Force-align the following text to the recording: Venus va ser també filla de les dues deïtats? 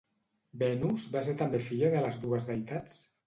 Venus 0.61 1.03
va 1.17 1.21
ser 1.27 1.35
també 1.43 1.61
filla 1.67 1.91
de 1.97 2.01
les 2.07 2.19
dues 2.25 2.47
deïtats? 2.51 2.97